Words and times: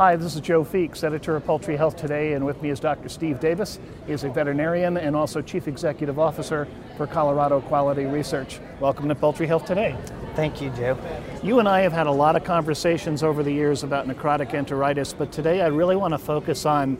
Hi, 0.00 0.16
this 0.16 0.34
is 0.34 0.40
Joe 0.40 0.64
Feeks, 0.64 1.04
editor 1.04 1.36
of 1.36 1.44
Poultry 1.44 1.76
Health 1.76 1.94
Today, 1.94 2.32
and 2.32 2.46
with 2.46 2.62
me 2.62 2.70
is 2.70 2.80
Dr. 2.80 3.10
Steve 3.10 3.38
Davis. 3.38 3.78
He 4.06 4.14
is 4.14 4.24
a 4.24 4.30
veterinarian 4.30 4.96
and 4.96 5.14
also 5.14 5.42
Chief 5.42 5.68
Executive 5.68 6.18
Officer 6.18 6.66
for 6.96 7.06
Colorado 7.06 7.60
Quality 7.60 8.06
Research. 8.06 8.60
Welcome 8.80 9.08
to 9.10 9.14
Poultry 9.14 9.46
Health 9.46 9.66
Today. 9.66 9.94
Thank 10.34 10.62
you, 10.62 10.70
Joe. 10.70 10.96
You 11.42 11.58
and 11.58 11.68
I 11.68 11.80
have 11.80 11.92
had 11.92 12.06
a 12.06 12.10
lot 12.10 12.34
of 12.34 12.44
conversations 12.44 13.22
over 13.22 13.42
the 13.42 13.52
years 13.52 13.82
about 13.82 14.08
necrotic 14.08 14.52
enteritis, 14.52 15.12
but 15.12 15.32
today 15.32 15.60
I 15.60 15.66
really 15.66 15.96
want 15.96 16.12
to 16.14 16.18
focus 16.18 16.64
on 16.64 16.96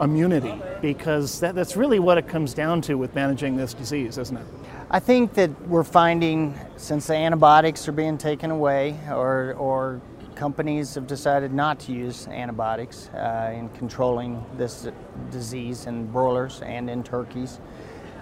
immunity 0.00 0.54
because 0.80 1.40
that, 1.40 1.56
that's 1.56 1.76
really 1.76 1.98
what 1.98 2.18
it 2.18 2.28
comes 2.28 2.54
down 2.54 2.82
to 2.82 2.94
with 2.94 3.16
managing 3.16 3.56
this 3.56 3.74
disease, 3.74 4.16
isn't 4.16 4.36
it? 4.36 4.46
I 4.92 5.00
think 5.00 5.34
that 5.34 5.50
we're 5.66 5.82
finding 5.82 6.56
since 6.76 7.08
the 7.08 7.16
antibiotics 7.16 7.88
are 7.88 7.92
being 7.92 8.16
taken 8.16 8.52
away 8.52 8.96
or, 9.08 9.54
or 9.54 10.00
companies 10.44 10.94
have 10.94 11.06
decided 11.06 11.54
not 11.54 11.80
to 11.80 11.90
use 11.90 12.28
antibiotics 12.28 13.08
uh, 13.14 13.50
in 13.56 13.66
controlling 13.70 14.44
this 14.58 14.86
disease 15.30 15.86
in 15.86 16.04
broilers 16.12 16.60
and 16.60 16.90
in 16.90 17.02
turkeys, 17.02 17.60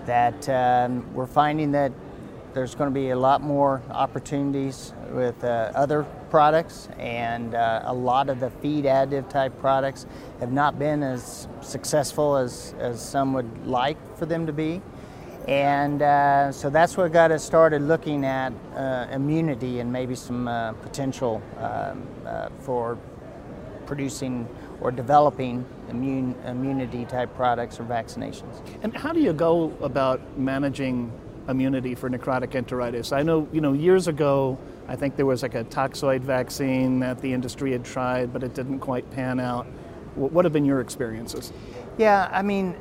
that 0.07 0.48
um, 0.48 1.12
we're 1.15 1.27
finding 1.27 1.73
that 1.73 1.91
there's 2.55 2.77
going 2.77 2.89
to 2.89 2.95
be 2.95 3.11
a 3.11 3.19
lot 3.19 3.41
more 3.41 3.83
opportunities 3.91 4.93
with 5.11 5.43
uh, 5.43 5.73
other 5.75 6.05
products, 6.31 6.89
and 6.97 7.57
uh, 7.57 7.83
a 7.87 7.93
lot 7.93 8.31
of 8.31 8.39
the 8.39 8.51
feed 8.51 8.84
additive 8.84 9.29
type 9.29 9.59
products 9.59 10.07
have 10.39 10.53
not 10.53 10.79
been 10.79 11.03
as 11.03 11.48
successful 11.61 12.37
as, 12.37 12.73
as 12.79 13.05
some 13.05 13.33
would 13.33 13.67
like 13.67 13.98
for 14.17 14.27
them 14.27 14.47
to 14.47 14.53
be. 14.53 14.81
And 15.48 16.03
uh, 16.03 16.53
so 16.53 16.71
that's 16.71 16.97
what 16.97 17.12
got 17.12 17.33
us 17.33 17.45
started 17.45 17.83
looking 17.83 18.25
at 18.25 18.53
uh, 18.77 19.09
immunity 19.11 19.81
and 19.81 19.93
maybe 19.93 20.15
some 20.15 20.47
uh, 20.47 20.73
potential 20.75 21.43
um, 21.59 22.07
uh, 22.25 22.49
for 22.61 22.97
producing 23.87 24.49
or 24.81 24.91
developing 24.91 25.65
immune 25.89 26.34
immunity 26.47 27.05
type 27.05 27.34
products 27.34 27.81
or 27.81 27.84
vaccinations. 27.84 28.62
And 28.83 28.97
how 28.97 29.12
do 29.12 29.21
you 29.21 29.33
go 29.33 29.77
about 29.83 30.21
managing 30.39 31.12
immunity 31.49 31.95
for 31.95 32.09
necrotic 32.09 32.51
enteritis? 32.51 33.12
I 33.12 33.23
know, 33.23 33.49
you 33.53 33.61
know, 33.61 33.73
years 33.73 34.09
ago, 34.09 34.59
I 34.89 34.97
think 34.97 35.17
there 35.17 35.27
was 35.27 35.43
like 35.43 35.55
a 35.55 35.65
toxoid 35.65 36.21
vaccine 36.21 37.01
that 37.01 37.21
the 37.21 37.33
industry 37.33 37.73
had 37.73 37.84
tried, 37.84 38.33
but 38.33 38.43
it 38.43 38.55
didn't 38.55 38.81
quite 38.81 39.09
pan 39.11 39.41
out. 39.41 39.67
What 40.15 40.45
have 40.45 40.53
been 40.53 40.65
your 40.65 40.81
experiences? 40.81 41.53
Yeah, 41.99 42.29
I 42.33 42.43
mean, 42.43 42.77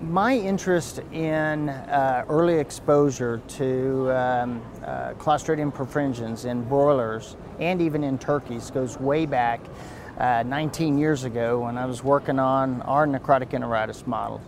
my 0.00 0.36
interest 0.36 1.00
in 1.12 1.70
uh, 1.70 2.24
early 2.28 2.58
exposure 2.58 3.40
to 3.48 4.10
um, 4.12 4.62
uh, 4.84 5.14
Clostridium 5.14 5.72
perfringens 5.72 6.44
in 6.44 6.62
broilers 6.64 7.36
and 7.58 7.80
even 7.80 8.04
in 8.04 8.18
turkeys 8.18 8.70
goes 8.70 9.00
way 9.00 9.24
back 9.24 9.60
uh, 10.18 10.42
19 10.46 10.98
years 10.98 11.24
ago 11.24 11.60
when 11.60 11.78
I 11.78 11.86
was 11.86 12.04
working 12.04 12.38
on 12.38 12.82
our 12.82 13.06
necrotic 13.06 13.50
enteritis 13.50 14.06
model. 14.06 14.40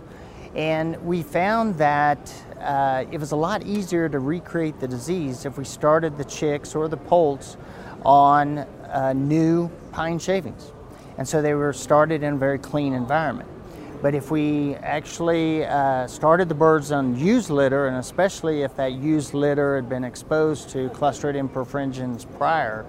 And 0.54 0.96
we 1.04 1.22
found 1.22 1.76
that 1.78 2.32
uh, 2.60 3.04
it 3.10 3.18
was 3.18 3.32
a 3.32 3.36
lot 3.36 3.64
easier 3.64 4.08
to 4.08 4.18
recreate 4.18 4.80
the 4.80 4.88
disease 4.88 5.44
if 5.44 5.56
we 5.56 5.64
started 5.64 6.16
the 6.16 6.24
chicks 6.24 6.74
or 6.74 6.88
the 6.88 6.96
poults 6.96 7.56
on 8.04 8.58
uh, 8.58 9.12
new 9.14 9.70
pine 9.92 10.18
shavings. 10.18 10.72
And 11.16 11.26
so 11.26 11.42
they 11.42 11.54
were 11.54 11.72
started 11.72 12.22
in 12.22 12.34
a 12.34 12.36
very 12.36 12.58
clean 12.58 12.92
environment. 12.92 13.48
But 14.00 14.14
if 14.14 14.30
we 14.30 14.76
actually 14.76 15.64
uh, 15.64 16.06
started 16.06 16.48
the 16.48 16.54
birds 16.54 16.92
on 16.92 17.18
used 17.18 17.50
litter, 17.50 17.88
and 17.88 17.96
especially 17.96 18.62
if 18.62 18.76
that 18.76 18.92
used 18.92 19.34
litter 19.34 19.74
had 19.74 19.88
been 19.88 20.04
exposed 20.04 20.70
to 20.70 20.88
Clostridium 20.90 21.50
perfringens 21.50 22.24
prior, 22.36 22.86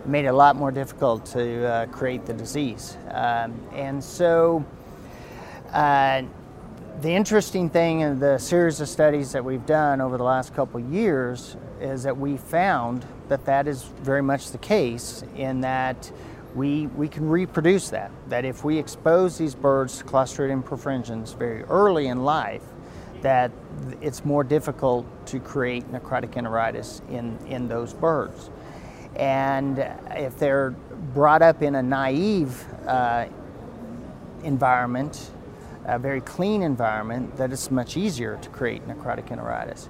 it 0.00 0.06
made 0.06 0.24
it 0.24 0.28
a 0.28 0.32
lot 0.32 0.54
more 0.54 0.70
difficult 0.70 1.26
to 1.26 1.66
uh, 1.66 1.86
create 1.86 2.26
the 2.26 2.32
disease. 2.32 2.96
Um, 3.10 3.60
and 3.72 4.02
so 4.02 4.64
uh, 5.72 6.22
the 7.00 7.10
interesting 7.10 7.68
thing 7.68 8.00
in 8.00 8.20
the 8.20 8.38
series 8.38 8.80
of 8.80 8.88
studies 8.88 9.32
that 9.32 9.44
we've 9.44 9.66
done 9.66 10.00
over 10.00 10.16
the 10.16 10.24
last 10.24 10.54
couple 10.54 10.78
years 10.78 11.56
is 11.80 12.04
that 12.04 12.16
we 12.16 12.36
found 12.36 13.04
that 13.28 13.44
that 13.46 13.66
is 13.66 13.82
very 13.82 14.22
much 14.22 14.52
the 14.52 14.58
case 14.58 15.24
in 15.34 15.62
that 15.62 16.12
we, 16.54 16.86
we 16.88 17.08
can 17.08 17.28
reproduce 17.28 17.90
that. 17.90 18.10
That 18.28 18.44
if 18.44 18.64
we 18.64 18.78
expose 18.78 19.38
these 19.38 19.54
birds 19.54 19.98
to 19.98 20.04
Clostridium 20.04 20.62
perfringens 20.62 21.36
very 21.36 21.64
early 21.64 22.08
in 22.08 22.24
life, 22.24 22.62
that 23.22 23.52
it's 24.00 24.24
more 24.24 24.44
difficult 24.44 25.06
to 25.26 25.40
create 25.40 25.90
necrotic 25.90 26.32
enteritis 26.32 27.08
in, 27.08 27.38
in 27.46 27.68
those 27.68 27.94
birds. 27.94 28.50
And 29.16 29.78
if 30.10 30.38
they're 30.38 30.70
brought 31.14 31.42
up 31.42 31.62
in 31.62 31.74
a 31.74 31.82
naive 31.82 32.66
uh, 32.86 33.26
environment, 34.42 35.30
a 35.84 35.98
very 35.98 36.20
clean 36.20 36.62
environment, 36.62 37.36
that 37.36 37.52
it's 37.52 37.70
much 37.70 37.96
easier 37.96 38.38
to 38.42 38.48
create 38.50 38.86
necrotic 38.86 39.28
enteritis. 39.28 39.88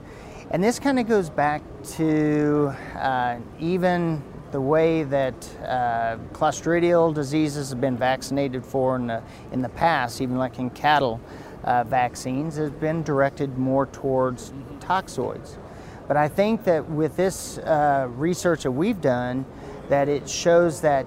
And 0.51 0.63
this 0.63 0.79
kind 0.79 0.99
of 0.99 1.09
goes 1.09 1.31
back 1.31 1.63
to 1.97 2.75
uh, 2.97 3.39
even 3.59 4.23
the 4.53 4.61
way 4.61 5.03
that 5.03 5.35
uh, 5.65 6.19
clostridial 6.33 7.13
diseases 7.13 7.71
have 7.71 7.81
been 7.81 7.97
vaccinated 7.97 8.65
for 8.65 8.97
in 8.97 9.07
the, 9.07 9.23
in 9.51 9.63
the 9.63 9.69
past, 9.71 10.21
even 10.21 10.37
like 10.37 10.59
in 10.59 10.71
cattle 10.71 11.21
uh, 11.65 11.83
vaccines, 11.85 12.57
has 12.57 12.71
been 12.71 13.03
directed 13.03 13.57
more 13.59 13.87
towards 13.87 14.53
toxoids. 14.79 15.57
But 16.07 16.17
I 16.17 16.29
think 16.29 16.65
that 16.65 16.89
with 16.89 17.17
this 17.17 17.59
uh, 17.59 18.09
research 18.11 18.65
that 18.65 18.71
we've 18.73 19.01
done, 19.01 19.47
that 19.89 20.09
it 20.09 20.29
shows 20.29 20.81
that 20.83 21.07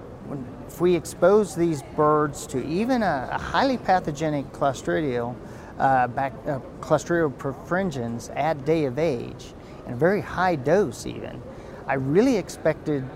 if 0.67 0.81
we 0.81 0.95
expose 0.95 1.55
these 1.55 1.83
birds 1.95 2.47
to 2.47 2.65
even 2.65 3.03
a, 3.03 3.29
a 3.31 3.37
highly 3.37 3.77
pathogenic 3.77 4.51
clostridial, 4.51 5.35
uh, 5.77 6.07
bac, 6.07 6.33
uh, 6.47 6.59
clostridial 6.79 7.31
perfringens 7.33 8.35
at 8.35 8.65
day 8.65 8.85
of 8.85 8.97
age, 8.97 9.53
and 9.85 9.93
a 9.93 9.97
very 9.97 10.21
high 10.21 10.55
dose 10.55 11.05
even, 11.05 11.41
I 11.87 11.93
really 11.93 12.37
expected 12.37 13.07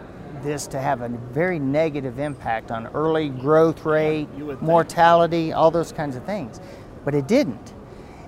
this 0.43 0.67
to 0.67 0.79
have 0.79 1.01
a 1.01 1.09
very 1.09 1.59
negative 1.59 2.19
impact 2.19 2.71
on 2.71 2.87
early 2.87 3.29
growth 3.29 3.85
rate, 3.85 4.27
mortality, 4.61 5.53
all 5.53 5.71
those 5.71 5.91
kinds 5.91 6.15
of 6.15 6.23
things. 6.25 6.59
But 7.05 7.15
it 7.15 7.27
didn't. 7.27 7.73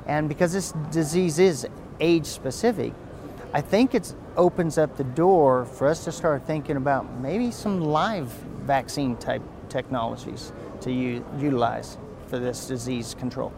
And 0.07 0.27
because 0.27 0.53
this 0.53 0.73
disease 0.91 1.39
is 1.39 1.67
age 1.99 2.25
specific, 2.25 2.93
I 3.53 3.61
think 3.61 3.93
it 3.93 4.13
opens 4.37 4.77
up 4.77 4.97
the 4.97 5.03
door 5.03 5.65
for 5.65 5.87
us 5.87 6.03
to 6.05 6.11
start 6.11 6.45
thinking 6.45 6.77
about 6.77 7.19
maybe 7.19 7.51
some 7.51 7.81
live 7.81 8.27
vaccine 8.63 9.17
type 9.17 9.41
technologies 9.69 10.53
to 10.81 10.91
u- 10.91 11.25
utilize 11.37 11.97
for 12.27 12.39
this 12.39 12.67
disease 12.67 13.15
control. 13.19 13.51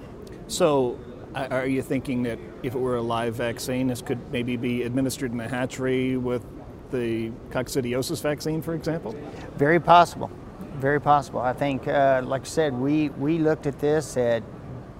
So, 0.48 1.00
are 1.36 1.66
you 1.66 1.82
thinking 1.82 2.24
that 2.24 2.38
if 2.62 2.76
it 2.76 2.80
were 2.80 2.98
a 2.98 3.02
live 3.02 3.36
vaccine, 3.36 3.88
this 3.88 4.02
could 4.02 4.20
maybe 4.32 4.56
be 4.56 4.84
administered 4.84 5.32
in 5.32 5.40
a 5.40 5.48
hatchery 5.48 6.18
with 6.18 6.46
the 6.94 7.32
coccidiosis 7.50 8.22
vaccine, 8.22 8.62
for 8.62 8.74
example? 8.74 9.16
Very 9.58 9.80
possible. 9.80 10.30
Very 10.76 11.02
possible. 11.02 11.42
I 11.42 11.54
think, 11.54 11.88
uh, 11.88 12.22
like 12.24 12.44
I 12.44 12.46
said, 12.46 12.74
we, 12.74 13.10
we 13.10 13.40
looked 13.40 13.68
at 13.68 13.80
this 13.80 14.16
at 14.16 14.44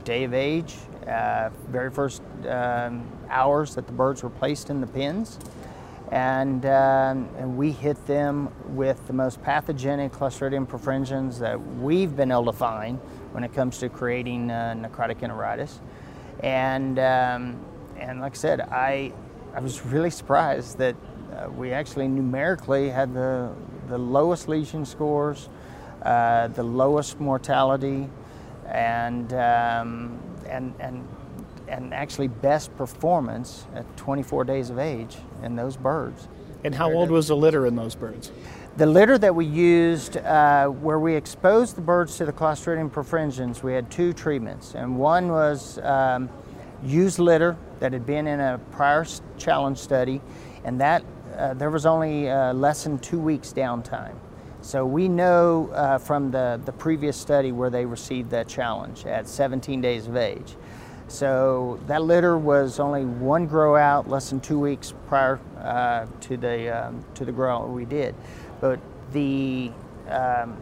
day 0.04 0.24
of 0.26 0.34
age, 0.34 0.76
uh, 1.08 1.50
very 1.70 1.92
first 1.92 2.22
um, 2.50 3.08
hours 3.30 3.76
that 3.76 3.88
the 3.88 3.94
birds 3.94 4.24
were 4.24 4.30
placed 4.30 4.70
in 4.70 4.82
the 4.82 4.88
pens. 4.88 5.40
And, 6.12 6.66
um, 6.66 7.30
and, 7.38 7.58
we 7.58 7.72
hit 7.72 8.06
them 8.06 8.54
with 8.76 9.08
the 9.08 9.14
most 9.14 9.42
pathogenic 9.42 10.12
Clostridium 10.12 10.68
perfringens 10.68 11.40
that 11.40 11.60
we've 11.78 12.16
been 12.16 12.32
able 12.32 12.46
to 12.46 12.54
find 12.54 13.00
when 13.32 13.44
it 13.44 13.52
comes 13.54 13.80
to 13.80 13.90
creating 13.90 14.52
uh, 14.52 14.76
necrotic 14.78 15.22
enteritis. 15.22 15.80
And, 16.42 17.00
um, 17.00 17.66
and 17.98 18.22
like 18.22 18.34
I 18.34 18.36
said, 18.36 18.62
I, 18.62 19.12
I 19.56 19.60
was 19.60 19.84
really 19.86 20.12
surprised 20.12 20.78
that 20.78 20.96
uh, 21.34 21.50
we 21.50 21.72
actually 21.72 22.08
numerically 22.08 22.90
had 22.90 23.14
the, 23.14 23.52
the 23.88 23.98
lowest 23.98 24.48
lesion 24.48 24.86
scores, 24.86 25.50
uh, 26.04 26.48
the 26.50 26.64
lowest 26.64 27.20
mortality, 27.20 28.10
and, 28.68 29.34
um, 29.34 30.20
and, 30.48 30.74
and, 30.80 31.08
and 31.68 31.94
actually 31.94 32.28
best 32.28 32.76
performance 32.78 33.66
at 33.74 33.98
24 33.98 34.44
days 34.44 34.70
of 34.70 34.80
age 34.80 35.18
in 35.44 35.56
those 35.56 35.76
birds. 35.76 36.28
And 36.64 36.74
how 36.74 36.92
old 36.92 37.10
was 37.10 37.28
the 37.28 37.36
litter 37.36 37.66
in 37.66 37.76
those 37.76 37.96
birds? 37.96 38.32
The 38.78 38.86
litter 38.86 39.18
that 39.18 39.36
we 39.36 39.46
used, 39.46 40.18
uh, 40.18 40.68
where 40.68 41.00
we 41.00 41.16
exposed 41.16 41.76
the 41.76 41.82
birds 41.82 42.18
to 42.18 42.26
the 42.26 42.34
Clostridium 42.34 42.90
perfringens, 42.90 43.64
we 43.64 43.74
had 43.74 43.92
two 43.92 44.14
treatments. 44.14 44.74
And 44.74 44.98
one 44.98 45.28
was 45.28 45.78
um, 45.80 46.30
used 46.84 47.20
litter 47.20 47.58
that 47.80 47.92
had 47.92 48.06
been 48.06 48.28
in 48.28 48.40
a 48.40 48.60
prior 48.72 49.06
challenge 49.38 49.78
study, 49.78 50.22
and 50.64 50.80
that 50.80 51.04
uh, 51.38 51.54
there 51.54 51.70
was 51.70 51.86
only 51.86 52.30
uh, 52.30 52.54
less 52.54 52.84
than 52.84 53.00
two 53.00 53.20
weeks 53.20 53.54
downtime. 53.54 54.16
So 54.62 54.86
we 54.86 55.10
know 55.10 55.70
uh, 55.74 55.98
from 55.98 56.32
the, 56.32 56.60
the 56.64 56.72
previous 56.72 57.18
study 57.18 57.52
where 57.52 57.70
they 57.70 57.86
received 57.86 58.30
that 58.32 58.48
challenge 58.48 59.06
at 59.06 59.28
17 59.28 59.82
days 59.82 60.08
of 60.08 60.16
age. 60.16 60.56
So 61.10 61.80
that 61.88 62.02
litter 62.02 62.38
was 62.38 62.80
only 62.80 63.04
one 63.04 63.46
grow 63.46 63.76
out, 63.76 64.10
less 64.10 64.30
than 64.30 64.40
two 64.40 64.60
weeks 64.60 64.94
prior 65.08 65.40
uh, 65.60 66.06
to 66.22 66.38
the 66.38 66.86
um, 66.88 67.04
to 67.16 67.26
the 67.26 67.32
grow 67.32 67.58
out 67.58 67.70
we 67.70 67.86
did. 67.86 68.16
But 68.62 68.80
the 69.12 69.72
um, 70.08 70.58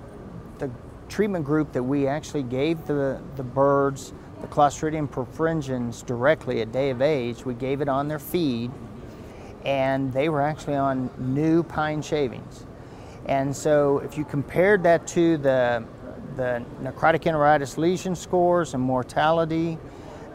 the 0.58 0.70
treatment 1.08 1.46
group 1.46 1.72
that 1.74 1.84
we 1.84 2.08
actually 2.08 2.44
gave 2.44 2.86
the, 2.88 3.22
the 3.36 3.44
birds 3.44 4.14
the 4.42 4.48
Clostridium 4.48 5.08
perfringens 5.08 6.06
directly 6.06 6.62
at 6.62 6.72
day 6.72 6.90
of 6.90 7.02
age. 7.02 7.46
We 7.46 7.54
gave 7.54 7.82
it 7.82 7.88
on 7.88 8.08
their 8.08 8.20
feed, 8.20 8.72
and 9.66 10.12
they 10.14 10.30
were 10.30 10.42
actually 10.42 10.76
on 10.76 11.10
new 11.18 11.64
pine 11.64 12.02
shavings. 12.02 12.66
And 13.26 13.56
so, 13.56 14.00
if 14.00 14.18
you 14.18 14.26
compared 14.26 14.84
that 14.84 15.06
to 15.08 15.38
the, 15.38 15.84
the 16.36 16.64
necrotic 16.82 17.24
enteritis 17.24 17.78
lesion 17.78 18.16
scores 18.16 18.74
and 18.74 18.82
mortality 18.82 19.78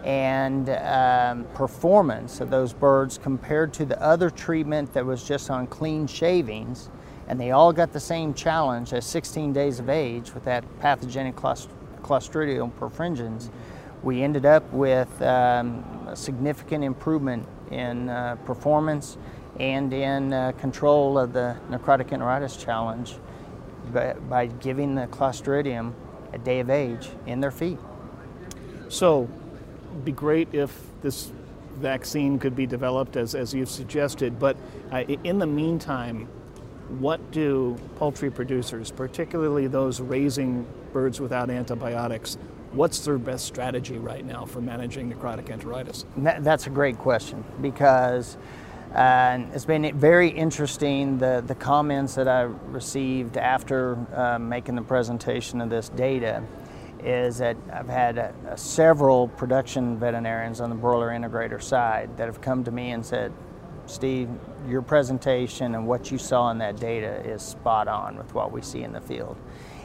and 0.05 0.69
um, 0.71 1.45
performance 1.55 2.41
of 2.41 2.49
those 2.49 2.73
birds 2.73 3.19
compared 3.19 3.73
to 3.75 3.85
the 3.85 4.01
other 4.01 4.31
treatment 4.31 4.93
that 4.93 5.05
was 5.05 5.25
just 5.25 5.51
on 5.51 5.67
clean 5.67 6.07
shavings, 6.07 6.91
and 7.27 7.41
they 7.41 7.51
all 7.51 7.73
got 7.73 7.93
the 7.93 8.01
same 8.01 8.33
challenge 8.33 8.93
at 8.93 9.03
16 9.03 9.53
days 9.53 9.81
of 9.81 9.89
age 9.89 10.33
with 10.33 10.45
that 10.45 10.65
pathogenic 10.79 11.35
Clostridium 11.37 12.71
perfringens, 12.79 13.51
we 14.05 14.23
ended 14.23 14.47
up 14.47 14.63
with 14.73 15.21
um, 15.23 15.85
a 16.07 16.15
significant 16.15 16.85
improvement 16.85 17.45
in 17.71 18.09
uh, 18.09 18.37
performance 18.45 19.17
and 19.59 19.93
in 19.93 20.33
uh, 20.33 20.53
control 20.53 21.19
of 21.19 21.33
the 21.33 21.57
necrotic 21.71 22.11
enteritis 22.11 22.59
challenge 22.63 23.15
by, 23.93 24.13
by, 24.29 24.47
giving 24.47 24.95
the 24.95 25.07
Clostridium 25.07 25.93
a 26.33 26.39
day 26.39 26.61
of 26.61 26.71
age 26.71 27.09
in 27.27 27.41
their 27.41 27.51
feet. 27.51 27.79
So, 28.89 29.29
it'd 29.91 30.05
be 30.05 30.13
great 30.13 30.49
if 30.53 30.79
this 31.03 31.31
vaccine 31.77 32.39
could 32.39 32.57
be 32.57 32.67
developed 32.67 33.17
as, 33.17 33.35
as 33.35 33.55
you've 33.55 33.71
suggested, 33.71 34.39
but 34.39 34.57
uh, 34.93 34.99
in 34.99 35.39
the 35.39 35.47
meantime, 35.47 36.29
what 36.99 37.31
do 37.33 37.77
poultry 37.97 38.31
producers, 38.31 38.91
particularly 38.91 39.67
those 39.67 40.01
raising 40.01 40.67
birds 40.93 41.21
without 41.21 41.51
antibiotics, 41.51 42.39
what's 42.77 43.01
their 43.01 43.19
best 43.19 43.47
strategy 43.47 43.99
right 43.99 44.25
now 44.25 44.45
for 44.45 44.61
managing 44.61 45.13
necrotic 45.13 45.47
enteritis? 45.47 46.05
That's 46.45 46.67
a 46.67 46.71
great 46.71 46.99
question 46.99 47.43
because 47.63 48.37
uh, 48.95 49.41
it's 49.53 49.65
been 49.65 49.99
very 49.99 50.29
interesting 50.29 51.19
the, 51.19 51.43
the 51.47 51.55
comments 51.55 52.15
that 52.15 52.29
I 52.29 52.43
received 52.43 53.37
after 53.37 53.97
uh, 54.15 54.39
making 54.39 54.75
the 54.75 54.83
presentation 54.83 55.61
of 55.61 55.71
this 55.71 55.89
data 55.89 56.43
is 57.03 57.39
that 57.39 57.57
I've 57.73 57.89
had 57.89 58.19
uh, 58.19 58.57
several 58.57 59.29
production 59.29 59.99
veterinarians 59.99 60.61
on 60.61 60.71
the 60.71 60.77
broiler 60.77 61.11
integrator 61.11 61.63
side 61.63 62.17
that 62.17 62.27
have 62.27 62.41
come 62.41 62.65
to 62.65 62.71
me 62.71 62.91
and 62.91 63.05
said, 63.05 63.33
Steve, 63.87 64.29
your 64.69 64.83
presentation 64.83 65.75
and 65.75 65.87
what 65.87 66.11
you 66.11 66.19
saw 66.19 66.51
in 66.51 66.59
that 66.59 66.77
data 66.77 67.23
is 67.25 67.43
spot 67.43 67.89
on 67.89 68.17
with 68.17 68.35
what 68.35 68.53
we 68.53 68.61
see 68.63 68.83
in 68.83 68.93
the 68.93 69.01
field. 69.01 69.37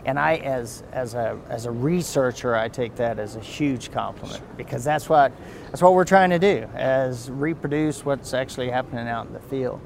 And 0.03 0.17
I, 0.17 0.37
as, 0.37 0.83
as, 0.91 1.13
a, 1.13 1.39
as 1.47 1.67
a 1.67 1.71
researcher, 1.71 2.55
I 2.55 2.67
take 2.67 2.95
that 2.95 3.19
as 3.19 3.35
a 3.35 3.39
huge 3.39 3.91
compliment 3.91 4.43
because 4.57 4.83
that's 4.83 5.07
what, 5.07 5.31
that's 5.65 5.81
what 5.81 5.93
we're 5.93 6.05
trying 6.05 6.31
to 6.31 6.39
do, 6.39 6.67
is 6.75 7.29
reproduce 7.29 8.03
what's 8.03 8.33
actually 8.33 8.69
happening 8.71 9.07
out 9.07 9.27
in 9.27 9.33
the 9.33 9.39
field. 9.39 9.79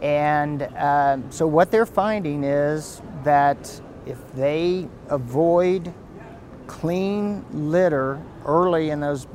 And 0.00 0.62
um, 0.76 1.30
so 1.30 1.46
what 1.46 1.70
they're 1.70 1.86
finding 1.86 2.44
is 2.44 3.00
that 3.24 3.80
if 4.06 4.18
they 4.34 4.86
avoid 5.08 5.92
clean 6.68 7.44
litter 7.52 8.22
early 8.46 8.90
in 8.90 9.00
those 9.00 9.26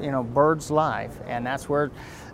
you 0.00 0.10
know 0.10 0.22
birds' 0.22 0.70
life, 0.70 1.18
and 1.26 1.46
that's 1.46 1.68
where 1.68 1.90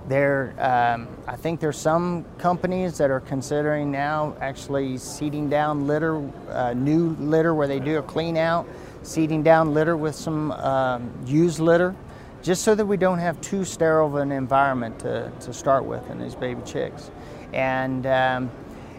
there, 0.09 0.55
um, 0.59 1.09
I 1.27 1.37
think 1.37 1.59
there's 1.59 1.79
some 1.79 2.25
companies 2.39 2.99
that 2.99 3.11
are 3.11 3.21
considering 3.21 3.91
now 3.91 4.37
actually 4.41 4.99
seeding 4.99 5.49
down 5.49 5.87
litter, 5.87 6.23
uh, 6.51 6.75
new 6.75 7.11
litter 7.19 7.55
where 7.55 7.67
they 7.67 7.81
do 7.81 7.99
a 7.99 8.03
clean 8.03 8.37
out, 8.37 8.69
seeding 9.03 9.43
down 9.43 9.75
litter 9.75 9.97
with 9.97 10.15
some 10.15 10.53
um, 10.53 11.11
used 11.27 11.59
litter, 11.59 11.95
just 12.43 12.63
so 12.63 12.75
that 12.75 12.87
we 12.87 12.97
don't 12.97 13.19
have 13.19 13.41
too 13.41 13.65
sterile 13.65 14.07
of 14.07 14.15
an 14.15 14.31
environment 14.31 14.99
to, 15.01 15.33
to 15.41 15.53
start 15.53 15.85
with 15.85 16.09
in 16.11 16.21
these 16.21 16.37
baby 16.37 16.63
chicks. 16.65 17.11
And 17.53 18.07
um, 18.07 18.51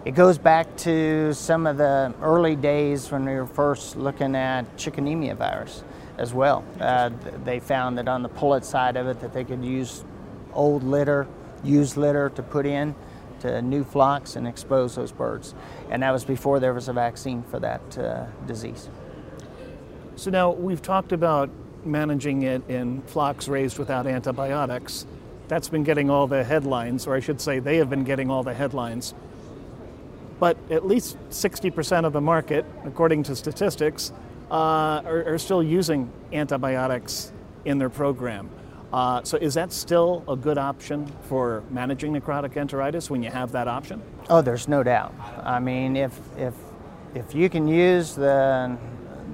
it 0.07 0.15
goes 0.15 0.37
back 0.37 0.73
to 0.77 1.33
some 1.33 1.67
of 1.67 1.75
the 1.75 2.13
early 2.21 2.55
days 2.55 3.11
when 3.11 3.25
we 3.25 3.33
were 3.33 3.45
first 3.45 3.97
looking 3.97 4.37
at 4.37 4.63
chicken 4.77 5.05
anemia 5.05 5.35
virus 5.35 5.83
as 6.17 6.33
well. 6.33 6.63
Uh, 6.79 7.09
they 7.43 7.59
found 7.59 7.97
that 7.97 8.07
on 8.07 8.23
the 8.23 8.29
pullet 8.29 8.63
side 8.63 8.95
of 8.95 9.05
it 9.07 9.19
that 9.19 9.33
they 9.33 9.43
could 9.43 9.65
use 9.65 10.05
old 10.53 10.81
litter, 10.81 11.27
used 11.61 11.97
litter 11.97 12.29
to 12.29 12.41
put 12.41 12.65
in 12.65 12.95
to 13.41 13.61
new 13.61 13.83
flocks 13.83 14.37
and 14.37 14.47
expose 14.47 14.95
those 14.95 15.11
birds. 15.11 15.53
And 15.89 16.01
that 16.03 16.11
was 16.11 16.23
before 16.23 16.61
there 16.61 16.73
was 16.73 16.87
a 16.87 16.93
vaccine 16.93 17.43
for 17.43 17.59
that 17.59 17.97
uh, 17.97 18.27
disease. 18.45 18.87
So 20.15 20.31
now 20.31 20.51
we've 20.51 20.81
talked 20.81 21.11
about 21.11 21.49
managing 21.83 22.43
it 22.43 22.61
in 22.69 23.01
flocks 23.01 23.49
raised 23.49 23.77
without 23.77 24.07
antibiotics. 24.07 25.05
That's 25.49 25.67
been 25.67 25.83
getting 25.83 26.09
all 26.09 26.27
the 26.27 26.45
headlines, 26.45 27.07
or 27.07 27.13
I 27.13 27.19
should 27.19 27.41
say, 27.41 27.59
they 27.59 27.75
have 27.75 27.89
been 27.89 28.05
getting 28.05 28.31
all 28.31 28.43
the 28.43 28.53
headlines. 28.53 29.13
But 30.39 30.57
at 30.69 30.85
least 30.85 31.17
60% 31.29 32.05
of 32.05 32.13
the 32.13 32.21
market, 32.21 32.65
according 32.85 33.23
to 33.23 33.35
statistics, 33.35 34.11
uh, 34.51 35.01
are, 35.05 35.33
are 35.33 35.37
still 35.37 35.63
using 35.63 36.11
antibiotics 36.31 37.31
in 37.65 37.77
their 37.77 37.89
program. 37.89 38.49
Uh, 38.93 39.21
so 39.23 39.37
is 39.37 39.53
that 39.55 39.73
still 39.73 40.23
a 40.29 40.35
good 40.35 40.57
option 40.57 41.05
for 41.23 41.63
managing 41.69 42.13
necrotic 42.13 42.53
enteritis 42.53 43.09
when 43.09 43.21
you 43.21 43.29
have 43.29 43.51
that 43.51 43.67
option? 43.67 44.01
Oh, 44.29 44.41
there's 44.41 44.67
no 44.67 44.81
doubt. 44.81 45.13
I 45.43 45.59
mean, 45.59 45.97
if 45.97 46.17
if 46.37 46.53
if 47.13 47.35
you 47.35 47.49
can 47.49 47.67
use 47.67 48.15
the 48.15 48.77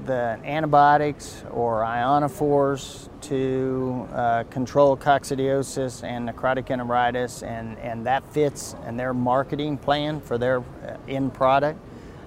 the 0.05 0.39
antibiotics 0.43 1.43
or 1.51 1.81
ionophores 1.81 3.09
to 3.21 4.07
uh, 4.13 4.43
control 4.49 4.97
coccidiosis 4.97 6.03
and 6.03 6.27
necrotic 6.27 6.67
enteritis, 6.67 7.41
and, 7.43 7.77
and 7.79 8.05
that 8.05 8.23
fits 8.33 8.75
in 8.87 8.97
their 8.97 9.13
marketing 9.13 9.77
plan 9.77 10.19
for 10.19 10.37
their 10.37 10.59
uh, 10.59 10.97
end 11.07 11.33
product, 11.33 11.79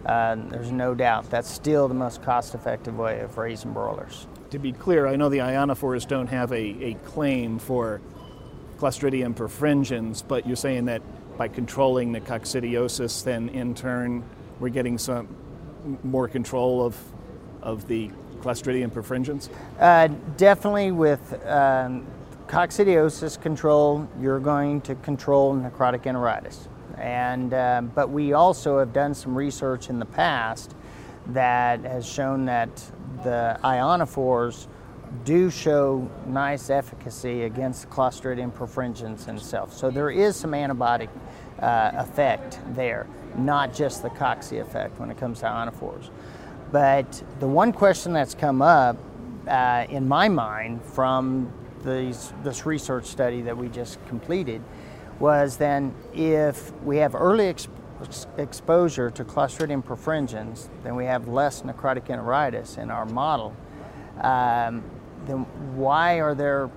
uh, 0.07 0.37
there's 0.51 0.71
no 0.71 0.95
doubt 0.95 1.29
that's 1.31 1.51
still 1.51 1.89
the 1.89 1.95
most 1.95 2.23
cost 2.23 2.55
effective 2.55 2.97
way 2.97 3.21
of 3.21 3.37
raising 3.37 3.73
broilers. 3.73 4.27
To 4.51 4.59
be 4.59 4.73
clear, 4.73 5.07
I 5.07 5.17
know 5.17 5.29
the 5.29 5.39
ionophores 5.39 6.07
don't 6.07 6.29
have 6.29 6.53
a, 6.53 6.57
a 6.57 6.95
claim 7.05 7.59
for 7.59 8.01
Clostridium 8.79 9.35
perfringens, 9.35 10.23
but 10.27 10.47
you're 10.47 10.57
saying 10.57 10.85
that 10.85 11.03
by 11.37 11.49
controlling 11.49 12.13
the 12.13 12.21
coccidiosis, 12.21 13.25
then 13.25 13.49
in 13.49 13.75
turn 13.75 14.23
we're 14.61 14.69
getting 14.69 14.97
some 14.97 15.29
more 16.03 16.29
control 16.29 16.85
of, 16.85 16.97
of 17.67 17.87
the 17.89 18.11
Clostridium 18.41 18.91
perfringens? 18.91 19.51
Uh, 19.79 20.09
definitely 20.37 20.93
with 20.93 21.35
um, 21.47 22.07
coccidiosis 22.47 23.39
control, 23.41 24.09
you're 24.21 24.39
going 24.39 24.81
to 24.83 24.95
control 24.95 25.55
necrotic 25.55 26.05
enteritis. 26.05 26.69
And, 26.97 27.53
uh, 27.53 27.83
but 27.95 28.09
we 28.09 28.33
also 28.33 28.79
have 28.79 28.93
done 28.93 29.15
some 29.15 29.35
research 29.35 29.91
in 29.91 29.99
the 29.99 30.07
past 30.07 30.75
that 31.27 31.81
has 31.81 32.07
shown 32.07 32.47
that 32.47 32.71
the 33.25 33.59
ionophores 33.65 34.69
do 35.25 35.51
show 35.51 36.09
nice 36.27 36.71
efficacy 36.71 37.43
against 37.43 37.91
Clostridium 37.91 38.53
perfringens 38.53 39.29
itself. 39.29 39.73
So 39.73 39.91
there 39.91 40.11
is 40.11 40.37
some 40.37 40.53
antibiotic 40.53 41.09
uh, 41.59 41.91
effect 41.95 42.61
there, 42.75 43.07
not 43.37 43.75
just 43.75 44.03
the 44.03 44.11
cocci 44.11 44.61
effect 44.61 45.01
when 45.01 45.11
it 45.11 45.19
comes 45.19 45.41
to 45.41 45.47
ionophores. 45.47 46.11
But 46.73 47.23
the 47.41 47.47
one 47.47 47.73
question 47.73 48.13
that's 48.13 48.35
come 48.35 48.63
up 48.63 48.97
uh, 49.47 49.87
in 49.89 50.09
my 50.09 50.29
mind 50.29 50.83
from 50.83 51.53
these, 51.85 52.33
this 52.43 52.67
research 52.67 53.07
study 53.07 53.43
that 53.43 53.57
we 53.57 53.69
just 53.69 54.05
completed 54.07 54.63
was 55.19 55.57
then 55.57 55.95
if 56.13 56.73
we 56.83 56.99
have 56.99 57.15
early 57.15 57.49
exposure 57.49 57.73
exposure 58.37 59.11
to 59.11 59.25
Clostridium 59.25 59.83
perfringens, 59.83 60.69
then 60.83 60.97
we 60.97 61.05
have 61.07 61.29
less 61.29 61.63
necrotic 61.63 62.09
enteritis 62.09 62.79
in 62.79 62.91
our 62.91 63.07
model. 63.07 63.57
Um, 64.21 64.85
then 65.25 65.47
why 65.77 66.21
are 66.21 66.35
there 66.35 66.71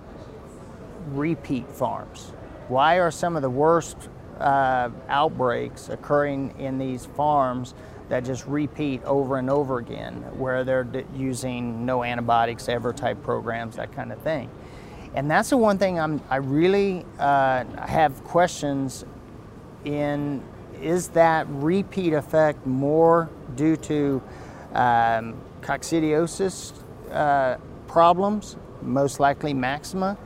repeat 1.09 1.69
farms? 1.69 2.31
Why 2.67 2.99
are 2.99 3.11
some 3.11 3.35
of 3.35 3.41
the 3.41 3.49
worst 3.49 4.09
uh, 4.39 4.89
outbreaks 5.09 5.89
occurring 5.89 6.55
in 6.57 6.77
these 6.77 7.05
farms 7.05 7.73
that 8.09 8.25
just 8.25 8.45
repeat 8.45 9.03
over 9.03 9.37
and 9.37 9.49
over 9.49 9.77
again, 9.77 10.15
where 10.37 10.63
they're 10.63 10.87
using 11.15 11.85
no 11.85 12.03
antibiotics 12.03 12.67
ever 12.67 12.91
type 12.91 13.23
programs, 13.23 13.77
that 13.77 13.91
kind 13.93 14.11
of 14.11 14.19
thing? 14.19 14.49
And 15.15 15.29
that's 15.29 15.49
the 15.49 15.57
one 15.57 15.77
thing 15.77 15.99
I'm, 15.99 16.21
I 16.29 16.37
really 16.37 17.05
uh, 17.17 17.63
have 17.77 18.23
questions 18.23 19.05
in 19.85 20.43
is 20.81 21.09
that 21.09 21.45
repeat 21.49 22.13
effect 22.13 22.65
more 22.65 23.29
due 23.55 23.75
to 23.75 24.21
um, 24.73 25.35
coccidiosis 25.61 26.73
uh, 27.11 27.57
problems, 27.87 28.55
most 28.81 29.19
likely 29.19 29.53
maxima, 29.53 30.17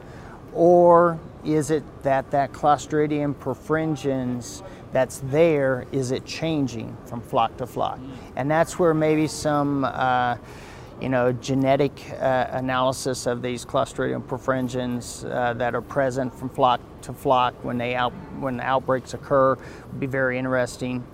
or 0.53 1.19
is 1.43 1.71
it 1.71 1.83
that 2.03 2.29
that 2.31 2.51
Clostridium 2.51 3.33
perfringens 3.33 4.63
that's 4.93 5.19
there, 5.25 5.85
is 5.91 6.11
it 6.11 6.23
changing 6.23 6.95
from 7.05 7.19
flock 7.19 7.57
to 7.57 7.67
flock? 7.67 7.99
And 8.35 8.49
that's 8.49 8.79
where 8.79 8.93
maybe 8.93 9.27
some 9.27 9.83
uh, 9.83 10.37
you 11.01 11.09
know, 11.09 11.33
genetic 11.33 11.91
uh, 12.21 12.47
analysis 12.51 13.25
of 13.25 13.41
these 13.41 13.65
Clostridium 13.65 14.23
perfringens 14.23 15.29
uh, 15.29 15.53
that 15.53 15.75
are 15.75 15.81
present 15.81 16.33
from 16.33 16.49
flock 16.49 16.79
to 17.01 17.11
flock 17.11 17.53
when 17.63 17.77
they 17.77 17.95
out 17.95 18.13
when 18.39 18.61
outbreaks 18.61 19.13
occur 19.13 19.55
would 19.55 19.99
be 19.99 20.05
very 20.07 20.37
interesting. 20.37 21.05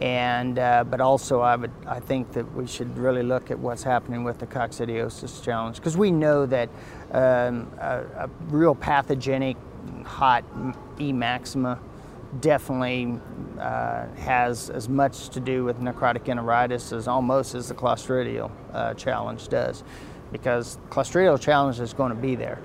And 0.00 0.58
uh, 0.58 0.84
but 0.84 1.00
also, 1.00 1.40
I 1.40 1.56
would 1.56 1.72
I 1.86 1.98
think 1.98 2.32
that 2.32 2.54
we 2.54 2.66
should 2.66 2.96
really 2.96 3.22
look 3.22 3.50
at 3.50 3.58
what's 3.58 3.82
happening 3.82 4.22
with 4.22 4.38
the 4.38 4.46
coccidiosis 4.46 5.42
challenge 5.42 5.76
because 5.76 5.96
we 5.96 6.10
know 6.10 6.46
that 6.46 6.68
um, 7.10 7.70
a, 7.80 8.04
a 8.16 8.30
real 8.46 8.74
pathogenic 8.74 9.56
hot 10.04 10.44
E 11.00 11.12
maxima 11.12 11.78
definitely 12.40 13.20
uh, 13.58 14.06
has 14.16 14.70
as 14.70 14.88
much 14.88 15.28
to 15.30 15.40
do 15.40 15.64
with 15.64 15.78
necrotic 15.80 16.24
enteritis 16.24 16.96
as 16.96 17.06
almost 17.06 17.54
as 17.54 17.68
the 17.68 17.74
clostridial 17.74 18.50
uh, 18.72 18.94
challenge 18.94 19.48
does, 19.48 19.84
because 20.30 20.78
clostridial 20.90 21.40
challenge 21.40 21.78
is 21.80 21.92
going 21.92 22.14
to 22.14 22.20
be 22.20 22.34
there. 22.34 22.58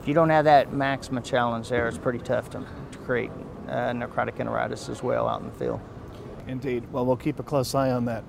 If 0.00 0.08
you 0.08 0.14
don't 0.14 0.30
have 0.30 0.44
that 0.44 0.72
maxima 0.72 1.22
challenge 1.22 1.70
there, 1.70 1.88
it's 1.88 1.96
pretty 1.96 2.18
tough 2.18 2.50
to, 2.50 2.64
to 2.92 2.98
create 2.98 3.30
uh, 3.68 3.92
necrotic 3.92 4.36
enteritis 4.36 4.90
as 4.90 5.02
well 5.02 5.26
out 5.26 5.40
in 5.40 5.46
the 5.46 5.54
field. 5.54 5.80
Indeed. 6.46 6.84
Well, 6.92 7.06
we'll 7.06 7.16
keep 7.16 7.38
a 7.38 7.42
close 7.42 7.74
eye 7.74 7.90
on 7.90 8.04
that. 8.04 8.22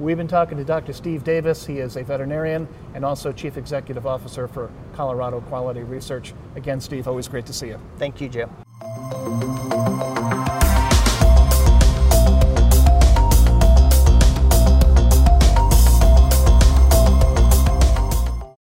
We've 0.00 0.16
been 0.16 0.26
talking 0.26 0.58
to 0.58 0.64
Dr. 0.64 0.92
Steve 0.92 1.22
Davis. 1.22 1.64
He 1.64 1.78
is 1.78 1.96
a 1.96 2.02
veterinarian 2.02 2.66
and 2.94 3.04
also 3.04 3.30
Chief 3.30 3.56
Executive 3.56 4.06
Officer 4.06 4.48
for 4.48 4.70
Colorado 4.94 5.40
Quality 5.42 5.82
Research. 5.82 6.34
Again, 6.56 6.80
Steve, 6.80 7.06
always 7.06 7.28
great 7.28 7.46
to 7.46 7.52
see 7.52 7.68
you. 7.68 7.78
Thank 7.98 8.20
you, 8.20 8.28
Jim. 8.28 8.50